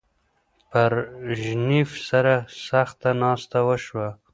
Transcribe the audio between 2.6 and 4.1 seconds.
سخته ناسته وشوه.